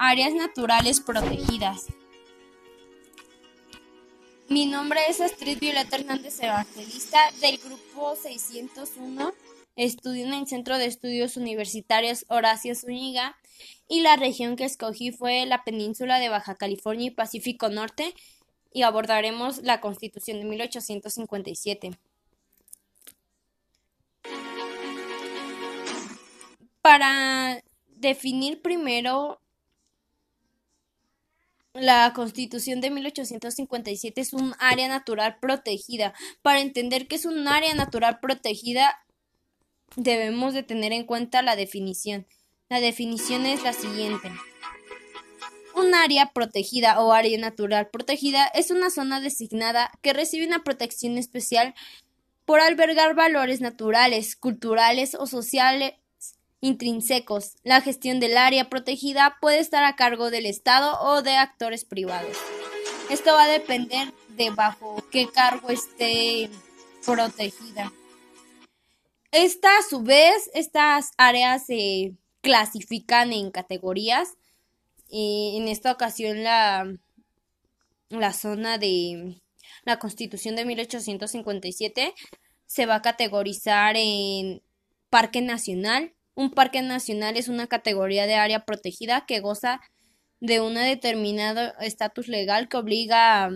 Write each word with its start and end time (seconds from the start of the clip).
Áreas 0.00 0.32
naturales 0.32 1.00
protegidas. 1.00 1.86
Mi 4.48 4.66
nombre 4.66 5.00
es 5.08 5.20
Astrid 5.20 5.58
Violeta 5.58 5.96
Hernández 5.96 6.40
Evangelista 6.40 7.18
del 7.40 7.58
grupo 7.58 8.14
601. 8.14 9.32
Estudio 9.74 10.24
en 10.24 10.34
el 10.34 10.46
Centro 10.46 10.78
de 10.78 10.86
Estudios 10.86 11.36
Universitarios 11.36 12.26
Horacio 12.28 12.76
Zúñiga 12.76 13.36
y 13.88 14.02
la 14.02 14.14
región 14.14 14.54
que 14.54 14.66
escogí 14.66 15.10
fue 15.10 15.46
la 15.46 15.64
península 15.64 16.20
de 16.20 16.28
Baja 16.28 16.54
California 16.54 17.08
y 17.08 17.10
Pacífico 17.10 17.68
Norte 17.68 18.14
y 18.72 18.82
abordaremos 18.82 19.64
la 19.64 19.80
Constitución 19.80 20.38
de 20.38 20.44
1857. 20.44 21.98
Para 26.82 27.64
definir 27.88 28.62
primero 28.62 29.40
la 31.80 32.12
Constitución 32.14 32.80
de 32.80 32.90
1857 32.90 34.20
es 34.20 34.32
un 34.32 34.54
área 34.58 34.88
natural 34.88 35.38
protegida. 35.40 36.14
Para 36.42 36.60
entender 36.60 37.06
que 37.06 37.16
es 37.16 37.24
un 37.24 37.46
área 37.48 37.74
natural 37.74 38.20
protegida, 38.20 39.04
debemos 39.96 40.54
de 40.54 40.62
tener 40.62 40.92
en 40.92 41.04
cuenta 41.04 41.42
la 41.42 41.56
definición. 41.56 42.26
La 42.68 42.80
definición 42.80 43.46
es 43.46 43.62
la 43.62 43.72
siguiente. 43.72 44.30
Un 45.74 45.94
área 45.94 46.32
protegida 46.32 47.00
o 47.00 47.12
área 47.12 47.38
natural 47.38 47.88
protegida 47.88 48.46
es 48.46 48.70
una 48.70 48.90
zona 48.90 49.20
designada 49.20 49.90
que 50.02 50.12
recibe 50.12 50.46
una 50.46 50.64
protección 50.64 51.18
especial 51.18 51.74
por 52.44 52.60
albergar 52.60 53.14
valores 53.14 53.60
naturales, 53.60 54.34
culturales 54.34 55.14
o 55.14 55.26
sociales 55.26 55.94
intrínsecos. 56.60 57.56
La 57.62 57.80
gestión 57.80 58.20
del 58.20 58.36
área 58.36 58.68
protegida 58.68 59.36
puede 59.40 59.58
estar 59.58 59.84
a 59.84 59.96
cargo 59.96 60.30
del 60.30 60.46
Estado 60.46 60.98
o 61.00 61.22
de 61.22 61.36
actores 61.36 61.84
privados. 61.84 62.36
Esto 63.10 63.32
va 63.32 63.44
a 63.44 63.48
depender 63.48 64.12
de 64.36 64.50
bajo 64.50 65.02
qué 65.10 65.28
cargo 65.28 65.70
esté 65.70 66.50
protegida. 67.04 67.92
Esta, 69.30 69.78
a 69.78 69.82
su 69.82 70.02
vez, 70.02 70.50
estas 70.54 71.12
áreas 71.16 71.66
se 71.66 72.12
clasifican 72.40 73.32
en 73.32 73.50
categorías. 73.50 74.36
y 75.10 75.56
en 75.56 75.68
esta 75.68 75.90
ocasión, 75.90 76.42
la, 76.42 76.86
la 78.10 78.32
zona 78.32 78.78
de 78.78 79.40
la 79.84 79.98
Constitución 79.98 80.56
de 80.56 80.64
1857 80.64 82.14
se 82.66 82.86
va 82.86 82.96
a 82.96 83.02
categorizar 83.02 83.96
en 83.96 84.62
Parque 85.08 85.40
Nacional, 85.40 86.14
un 86.38 86.50
parque 86.50 86.82
nacional 86.82 87.36
es 87.36 87.48
una 87.48 87.66
categoría 87.66 88.28
de 88.28 88.36
área 88.36 88.64
protegida 88.64 89.26
que 89.26 89.40
goza 89.40 89.80
de 90.38 90.60
un 90.60 90.74
determinado 90.74 91.72
estatus 91.80 92.28
legal 92.28 92.68
que 92.68 92.76
obliga 92.76 93.46
a 93.46 93.50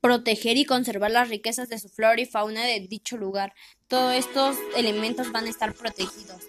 proteger 0.00 0.56
y 0.56 0.64
conservar 0.64 1.10
las 1.10 1.28
riquezas 1.28 1.68
de 1.68 1.78
su 1.78 1.90
flora 1.90 2.18
y 2.18 2.24
fauna 2.24 2.64
de 2.64 2.80
dicho 2.80 3.18
lugar. 3.18 3.52
Todos 3.88 4.14
estos 4.14 4.56
elementos 4.74 5.30
van 5.32 5.44
a 5.44 5.50
estar 5.50 5.74
protegidos. 5.74 6.46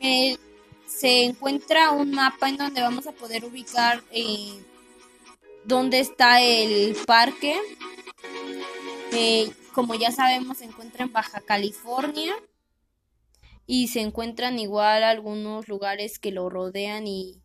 Eh, 0.00 0.38
se 0.88 1.22
encuentra 1.22 1.92
un 1.92 2.10
mapa 2.10 2.48
en 2.48 2.56
donde 2.56 2.82
vamos 2.82 3.06
a 3.06 3.12
poder 3.12 3.44
ubicar 3.44 4.02
eh, 4.10 4.60
dónde 5.64 6.00
está 6.00 6.42
el 6.42 6.96
parque. 7.06 7.60
Eh, 9.12 9.52
como 9.72 9.94
ya 9.94 10.10
sabemos, 10.10 10.58
se 10.58 10.64
encuentra 10.64 11.04
en 11.04 11.12
Baja 11.12 11.40
California 11.40 12.34
y 13.66 13.88
se 13.88 14.00
encuentran 14.00 14.58
igual 14.58 15.04
algunos 15.04 15.68
lugares 15.68 16.18
que 16.18 16.32
lo 16.32 16.48
rodean 16.50 17.06
y 17.06 17.40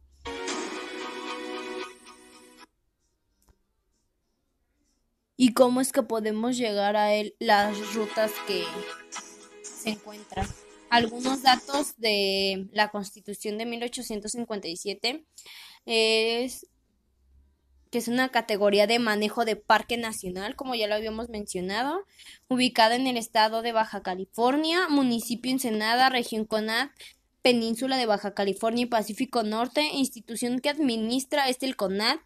y 5.41 5.53
cómo 5.53 5.79
es 5.79 5.93
que 5.93 6.03
podemos 6.03 6.57
llegar 6.57 6.97
a 6.97 7.13
él 7.13 7.33
las 7.39 7.93
rutas 7.93 8.31
que 8.45 8.65
se 9.61 9.91
encuentran. 9.91 10.45
Algunos 10.89 11.43
datos 11.43 11.95
de 11.97 12.67
la 12.73 12.89
Constitución 12.89 13.57
de 13.57 13.65
1857 13.65 15.25
es 15.85 16.67
que 17.89 17.97
es 17.97 18.07
una 18.07 18.29
categoría 18.29 18.87
de 18.87 18.99
manejo 18.99 19.43
de 19.45 19.55
parque 19.55 19.97
nacional, 19.97 20.55
como 20.55 20.75
ya 20.75 20.87
lo 20.87 20.93
habíamos 20.95 21.29
mencionado, 21.29 22.05
ubicada 22.47 22.95
en 22.95 23.07
el 23.07 23.17
estado 23.17 23.61
de 23.61 23.71
Baja 23.71 24.03
California, 24.03 24.87
municipio 24.89 25.51
Ensenada, 25.51 26.09
región 26.09 26.45
CONAD, 26.45 26.89
península 27.41 27.97
de 27.97 28.05
Baja 28.05 28.35
California 28.35 28.83
y 28.83 28.87
Pacífico 28.87 29.43
Norte, 29.43 29.89
institución 29.93 30.59
que 30.59 30.69
administra 30.69 31.49
este 31.49 31.65
el 31.65 31.75
CONAD 31.75 32.19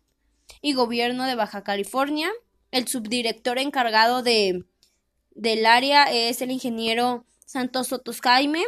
y 0.62 0.74
gobierno 0.74 1.25
de 1.25 1.35
Baja 1.35 1.63
California. 1.63 2.30
El 2.72 2.88
subdirector 2.88 3.57
encargado 3.57 4.22
de, 4.24 4.66
del 5.31 5.66
área 5.66 6.03
es 6.06 6.41
el 6.41 6.51
ingeniero 6.51 7.25
Santos 7.45 7.88
Sotos 7.88 8.19
Jaime. 8.19 8.63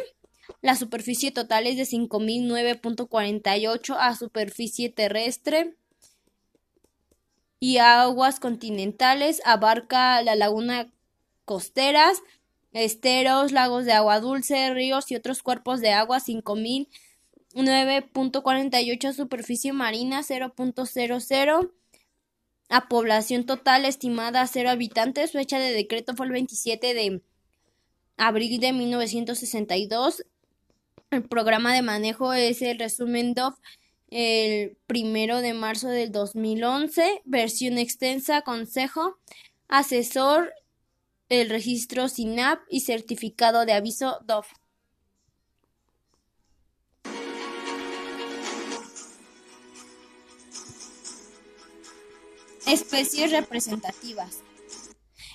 La 0.61 0.75
superficie 0.75 1.31
total 1.31 1.67
es 1.67 1.75
de 1.75 1.83
5.009.48 1.83 3.97
a 3.99 4.15
superficie 4.15 4.89
terrestre 4.89 5.75
y 7.65 7.79
aguas 7.79 8.39
continentales, 8.39 9.41
abarca 9.43 10.21
la 10.21 10.35
laguna 10.35 10.93
costeras, 11.45 12.21
esteros, 12.73 13.51
lagos 13.51 13.85
de 13.85 13.93
agua 13.93 14.19
dulce, 14.19 14.71
ríos 14.71 15.09
y 15.09 15.15
otros 15.15 15.41
cuerpos 15.41 15.81
de 15.81 15.91
agua 15.91 16.19
5009.48 16.19 19.13
superficie 19.13 19.73
marina 19.73 20.21
0.00 20.21 21.71
a 22.69 22.87
población 22.87 23.47
total 23.47 23.85
estimada 23.85 24.41
a 24.41 24.47
cero 24.47 24.69
habitantes. 24.69 25.31
Fecha 25.31 25.57
de 25.57 25.71
decreto 25.71 26.15
fue 26.15 26.27
el 26.27 26.33
27 26.33 26.93
de 26.93 27.23
abril 28.15 28.59
de 28.59 28.73
1962. 28.73 30.23
El 31.09 31.23
programa 31.23 31.73
de 31.73 31.81
manejo 31.81 32.31
es 32.31 32.61
el 32.61 32.77
resumen 32.77 33.33
DOF 33.33 33.57
el 34.17 34.77
primero 34.87 35.41
de 35.41 35.53
marzo 35.53 35.89
del 35.89 36.09
2011, 36.13 37.21
versión 37.25 37.77
extensa, 37.77 38.43
consejo, 38.43 39.17
asesor, 39.67 40.53
el 41.27 41.49
registro 41.49 42.07
SINAP 42.07 42.61
y 42.69 42.79
certificado 42.79 43.65
de 43.65 43.73
aviso 43.73 44.19
DOF. 44.25 44.47
Especies 52.65 53.31
representativas. 53.31 54.39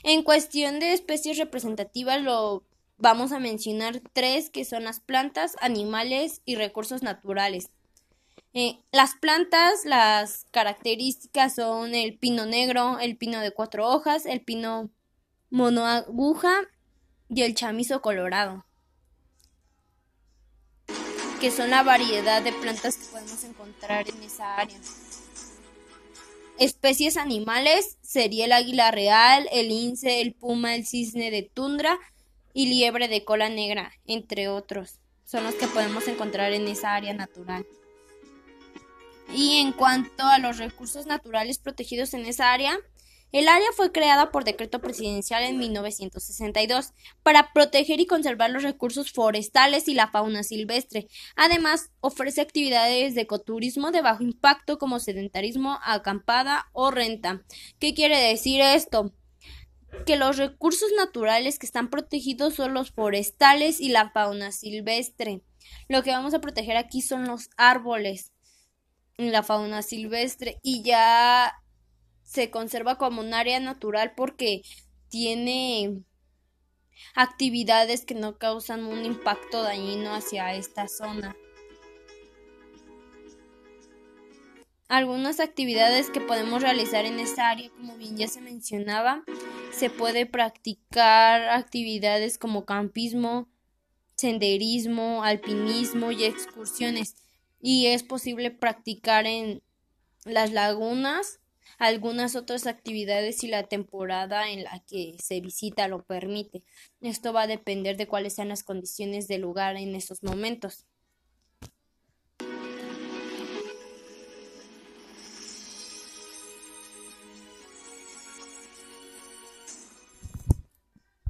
En 0.05 0.23
cuestión 0.23 0.81
de 0.81 0.95
especies 0.95 1.37
representativas 1.37 2.23
lo 2.23 2.65
vamos 2.97 3.33
a 3.33 3.41
mencionar 3.41 4.01
tres 4.15 4.49
que 4.49 4.65
son 4.65 4.85
las 4.85 5.01
plantas, 5.01 5.57
animales 5.61 6.41
y 6.47 6.55
recursos 6.55 7.03
naturales. 7.03 7.69
Eh, 8.53 8.81
las 8.91 9.15
plantas, 9.15 9.85
las 9.85 10.45
características 10.51 11.55
son 11.55 11.95
el 11.95 12.19
pino 12.19 12.47
negro, 12.47 12.99
el 12.99 13.17
pino 13.17 13.39
de 13.41 13.53
cuatro 13.53 13.89
hojas, 13.89 14.27
el 14.27 14.41
pino 14.41 14.91
monoaguja 15.51 16.63
y 17.29 17.43
el 17.43 17.55
chamizo 17.55 18.03
colorado, 18.03 18.67
que 21.41 21.53
son 21.53 21.71
la 21.71 21.85
variedad 21.85 22.43
de 22.43 22.53
plantas 22.53 22.97
que 22.97 23.07
podemos 23.07 23.45
encontrar 23.45 24.09
en 24.09 24.21
esa 24.25 24.57
área. 24.57 24.79
Especies 26.59 27.17
animales 27.17 27.99
sería 28.03 28.47
el 28.47 28.53
águila 28.53 28.91
real, 28.91 29.49
el 29.53 29.69
lince, 29.69 30.21
el 30.21 30.35
puma, 30.35 30.75
el 30.75 30.87
cisne 30.87 31.31
de 31.31 31.43
tundra 31.43 31.99
y 32.53 32.67
liebre 32.67 33.07
de 33.07 33.25
cola 33.25 33.49
negra, 33.49 33.93
entre 34.07 34.49
otros. 34.49 34.99
Son 35.25 35.45
los 35.45 35.55
que 35.55 35.69
podemos 35.69 36.09
encontrar 36.09 36.53
en 36.53 36.67
esa 36.67 36.97
área 36.97 37.15
natural. 37.15 37.65
Y 39.33 39.59
en 39.59 39.73
cuanto 39.73 40.25
a 40.25 40.39
los 40.39 40.59
recursos 40.59 41.07
naturales 41.07 41.59
protegidos 41.59 42.15
en 42.15 42.27
esa 42.27 42.53
área, 42.53 42.79
el 43.33 43.47
área 43.47 43.69
fue 43.77 43.93
creada 43.93 44.33
por 44.33 44.43
decreto 44.43 44.81
presidencial 44.81 45.45
en 45.45 45.57
1962 45.57 46.93
para 47.23 47.53
proteger 47.53 48.01
y 48.01 48.07
conservar 48.07 48.51
los 48.51 48.65
recursos 48.65 49.13
forestales 49.13 49.87
y 49.87 49.95
la 49.95 50.09
fauna 50.09 50.43
silvestre. 50.43 51.07
Además, 51.37 51.91
ofrece 52.01 52.41
actividades 52.41 53.15
de 53.15 53.21
ecoturismo 53.21 53.93
de 53.93 54.03
bajo 54.03 54.25
impacto 54.25 54.79
como 54.79 54.99
sedentarismo, 54.99 55.79
acampada 55.85 56.69
o 56.73 56.91
renta. 56.91 57.45
¿Qué 57.79 57.95
quiere 57.95 58.19
decir 58.19 58.61
esto? 58.61 59.13
Que 60.07 60.17
los 60.17 60.37
recursos 60.37 60.91
naturales 60.97 61.61
que 61.61 61.67
están 61.67 61.89
protegidos 61.89 62.55
son 62.55 62.75
los 62.75 62.91
forestales 62.91 63.81
y 63.81 63.91
la 63.91 64.11
fauna 64.11 64.51
silvestre. 64.51 65.43
Lo 65.89 66.03
que 66.03 66.11
vamos 66.11 66.35
a 66.35 66.41
proteger 66.41 66.77
aquí 66.77 67.01
son 67.01 67.29
los 67.29 67.49
árboles 67.57 68.33
la 69.29 69.43
fauna 69.43 69.83
silvestre 69.83 70.59
y 70.63 70.83
ya 70.83 71.55
se 72.23 72.51
conserva 72.51 72.97
como 72.97 73.21
un 73.21 73.35
área 73.35 73.61
natural 73.61 74.15
porque 74.17 74.63
tiene 75.09 76.03
actividades 77.15 78.05
que 78.05 78.15
no 78.15 78.39
causan 78.39 78.85
un 78.85 79.05
impacto 79.05 79.63
dañino 79.63 80.15
hacia 80.15 80.55
esta 80.55 80.89
zona. 80.89 81.37
Algunas 84.89 85.39
actividades 85.39 86.11
que 86.11 86.21
podemos 86.21 86.63
realizar 86.63 87.05
en 87.05 87.21
esta 87.21 87.49
área, 87.49 87.71
como 87.71 87.97
bien 87.97 88.17
ya 88.17 88.27
se 88.27 88.41
mencionaba, 88.41 89.23
se 89.73 89.89
puede 89.89 90.27
practicar 90.27 91.49
actividades 91.49 92.39
como 92.39 92.65
campismo, 92.65 93.49
senderismo, 94.17 95.23
alpinismo 95.23 96.11
y 96.11 96.25
excursiones. 96.25 97.15
Y 97.61 97.87
es 97.87 98.03
posible 98.03 98.51
practicar 98.51 99.27
en 99.27 99.63
las 100.25 100.53
lagunas 100.53 101.41
algunas 101.79 102.37
otras 102.37 102.67
actividades 102.67 103.39
si 103.39 103.49
la 103.49 103.63
temporada 103.65 104.51
en 104.51 104.65
la 104.65 104.83
que 104.87 105.17
se 105.23 105.41
visita 105.41 105.89
lo 105.89 106.05
permite. 106.05 106.63
Esto 107.01 107.33
va 107.33 107.43
a 107.43 107.47
depender 107.47 107.97
de 107.97 108.07
cuáles 108.07 108.35
sean 108.35 108.49
las 108.49 108.63
condiciones 108.63 109.29
del 109.29 109.43
lugar 109.43 109.77
en 109.77 109.95
esos 109.95 110.23
momentos. 110.23 110.85